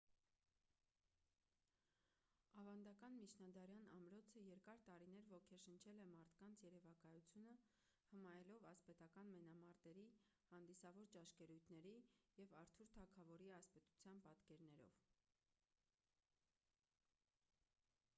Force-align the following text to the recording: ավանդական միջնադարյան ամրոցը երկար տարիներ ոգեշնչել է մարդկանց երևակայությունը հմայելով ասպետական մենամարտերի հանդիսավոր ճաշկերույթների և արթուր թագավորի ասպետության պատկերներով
ավանդական 2.61 3.17
միջնադարյան 3.23 3.83
ամրոցը 3.97 4.43
երկար 4.45 4.79
տարիներ 4.87 5.27
ոգեշնչել 5.35 5.99
է 6.05 6.09
մարդկանց 6.15 6.63
երևակայությունը 6.67 7.51
հմայելով 8.15 8.65
ասպետական 8.73 9.29
մենամարտերի 9.37 10.07
հանդիսավոր 10.53 11.11
ճաշկերույթների 11.19 11.95
և 12.43 12.55
արթուր 12.65 12.91
թագավորի 12.99 13.53
ասպետության 13.61 14.25
պատկերներով 14.29 15.01